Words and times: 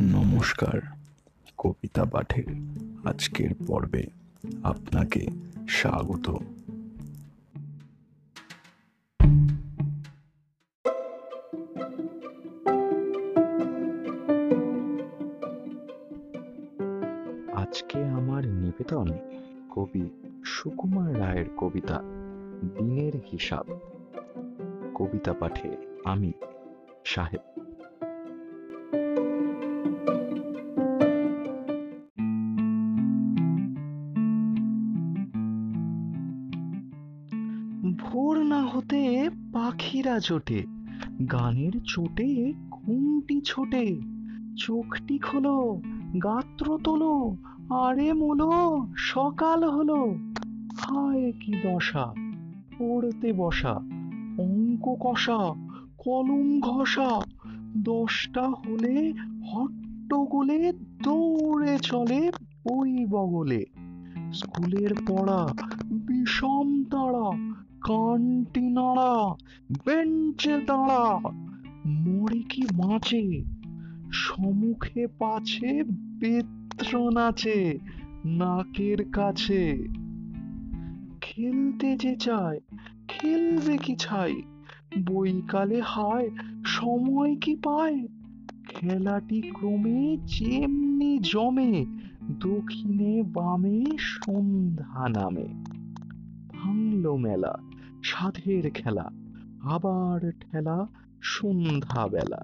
নমস্কার, 0.00 0.80
কবিতা 1.58 2.04
পাঠের 2.04 2.44
আজকের 3.04 3.50
পর্বে 3.66 4.06
আপনাকে 4.62 5.26
স্বাগত। 5.68 6.34
আজকে 17.54 18.04
আমার 18.04 18.46
নিবেদন 18.46 19.06
কবি 19.70 20.10
সুকুমার 20.44 21.20
রায়ের 21.20 21.46
কবিতা, 21.56 22.02
দিনের 22.78 23.12
হিসাব। 23.32 23.66
কবিতা 24.94 25.32
পাঠে 25.32 25.76
আমি 26.04 26.32
সাহেব 27.04 27.65
ভোর 37.94 38.38
না 38.38 38.62
হতে 38.62 39.30
পাখিরা 39.52 40.18
জোটে, 40.18 40.64
গানের 41.32 41.72
চোটে 41.86 42.52
ঘুমটি 42.70 43.40
ছোটে। 43.40 44.00
চোখটি 44.58 45.18
খোলো, 45.18 45.80
গাত্র 46.22 46.78
তোলো, 46.84 47.36
আরে 47.74 48.12
মোলো, 48.12 48.52
সকাল 48.96 49.64
হলো। 49.64 50.14
হায় 50.78 51.32
কি 51.32 51.52
দশা, 51.64 52.14
পড়তে 52.78 53.32
বসা, 53.32 53.72
অঙ্ক 54.38 54.96
কষা, 55.00 55.54
কলম 55.98 56.60
ঘষা। 56.60 57.20
দশটা 57.76 58.42
হলে 58.42 59.12
হট্টগোলে 59.52 60.72
দৌড়ে 61.04 61.78
চলে 61.82 62.32
ওই 62.70 63.06
বগলে। 63.06 63.64
স্কুলের 64.32 64.90
পড়া 65.08 65.48
বিষম 65.92 66.84
তাড়া 66.84 67.55
কানটি 67.86 68.60
নাড়া 68.60 69.36
বেঞ্চে 69.86 70.60
দাঁড়া 70.66 71.20
মরে 71.86 72.38
কি 72.38 72.62
বাঁচে 72.62 73.44
সমুখে 74.12 75.06
পাছে 75.06 75.84
বেত্র 76.20 77.10
নাচে 77.10 77.78
নাকের 78.24 79.10
কাছে। 79.10 79.86
খেলতে 81.20 81.96
যে 81.96 82.16
চায়, 82.16 82.60
খেলবে 83.08 83.78
কি 83.78 83.96
ছাই? 83.96 84.42
বইকালে 85.06 85.80
হায়, 85.84 86.30
সময় 86.64 87.36
কি 87.36 87.56
পায়? 87.56 88.06
খেলাটি 88.68 89.40
ক্রমে 89.40 90.16
যেমনি 90.24 91.18
জমে, 91.18 91.86
দক্ষিণে 92.40 93.22
বামে 93.22 93.84
সন্ধ্যা 93.98 95.08
নামে। 95.08 95.46
ভাঙলো 96.54 97.16
মেলা। 97.16 97.54
সাধের 98.02 98.70
খেলা, 98.70 99.10
আবার 99.62 100.32
ঠেলা 100.40 100.86
সন্ধ্যা 101.22 102.08
বেলা 102.08 102.42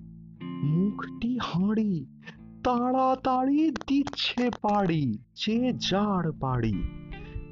মুখটি 0.64 1.38
হাঁড়ি, 1.42 2.06
তাড়াতাড়ি 2.64 3.70
দিচ্ছে 3.70 4.50
পাড়ি, 4.62 5.18
যে 5.34 5.72
যার 5.72 6.32
বাড়ি 6.32 6.82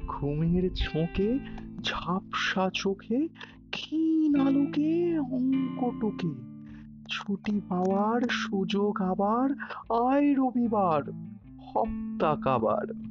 ঘুমের 0.07 0.73
ছোঁকে 0.75 1.39
ঝাপসা 1.83 2.69
চোখে, 2.73 3.27
ক্ষীণ 3.71 4.39
আলোকে, 4.39 5.19
অঙ্কটুকে। 5.19 6.51
ছুটি 7.09 7.61
পাওয়ার 7.69 8.21
সুযোগ 8.29 9.01
আবার, 9.01 9.49
আয় 9.93 10.35
রবিবার 10.35 11.11
হপ্তা 11.59 12.37
কাবার 12.43 13.10